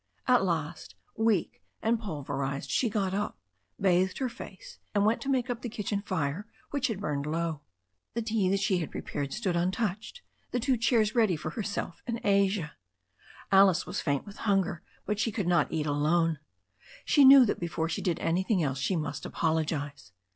[0.27, 3.37] At last, weak and pulver ized, she got up,
[3.79, 7.61] bathed her face, and went to make up the kitchen fire which had burned low.
[8.15, 12.01] The tea that she had pre pared stood untouched, the two chairs ready for herself
[12.07, 12.71] and Asia.
[13.51, 16.39] Alice was faint with hunger, but she could not eat alone.
[17.05, 20.13] She knew that before she did an)rthing else she must apologize.